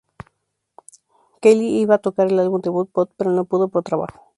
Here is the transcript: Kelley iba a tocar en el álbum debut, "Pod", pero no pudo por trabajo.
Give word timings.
Kelley 1.41 1.81
iba 1.83 1.93
a 1.95 1.99
tocar 2.05 2.25
en 2.25 2.33
el 2.33 2.39
álbum 2.45 2.59
debut, 2.59 2.89
"Pod", 2.91 3.09
pero 3.15 3.29
no 3.29 3.45
pudo 3.45 3.67
por 3.67 3.83
trabajo. 3.83 4.27